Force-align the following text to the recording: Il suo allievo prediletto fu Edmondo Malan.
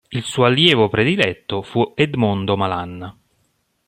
Il 0.09 0.23
suo 0.23 0.45
allievo 0.45 0.89
prediletto 0.89 1.61
fu 1.61 1.91
Edmondo 1.93 2.57
Malan. 2.57 3.13